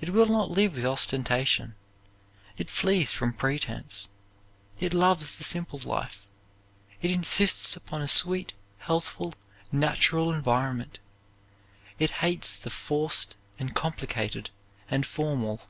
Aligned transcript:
It 0.00 0.10
will 0.10 0.26
not 0.26 0.52
live 0.52 0.74
with 0.74 0.86
ostentation; 0.86 1.74
it 2.56 2.70
flees 2.70 3.10
from 3.10 3.32
pretense; 3.32 4.06
it 4.78 4.94
loves 4.94 5.32
the 5.38 5.42
simple 5.42 5.80
life; 5.80 6.28
it 7.02 7.10
insists 7.10 7.74
upon 7.74 8.00
a 8.00 8.06
sweet, 8.06 8.52
healthful, 8.78 9.34
natural 9.72 10.32
environment. 10.32 11.00
It 11.98 12.10
hates 12.22 12.56
the 12.56 12.70
forced 12.70 13.34
and 13.58 13.74
complicated 13.74 14.50
and 14.88 15.04
formal. 15.04 15.60